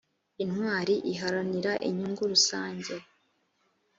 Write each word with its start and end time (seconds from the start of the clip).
intwari 0.43 0.93
iharanira 1.11 1.71
inyungu 1.89 2.21
rusange. 2.31 2.93